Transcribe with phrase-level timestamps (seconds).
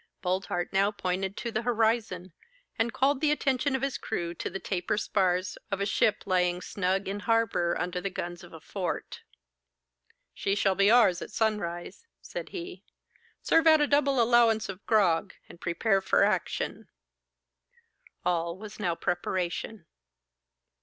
[0.23, 2.33] Boldheart now pointed to the horizon,
[2.79, 6.59] and called the attention of his crew to the taper spars of a ship lying
[6.59, 9.21] snug in harbour under the guns of a fort.
[10.33, 12.83] 'She shall be ours at sunrise,' said he.
[13.43, 16.89] 'Serve out a double allowance of grog, and prepare for action.'
[18.25, 19.85] All was now preparation.